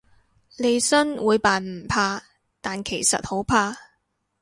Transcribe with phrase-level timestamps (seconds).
[0.57, 2.23] 利申會扮唔怕，
[2.59, 3.77] 但其實好怕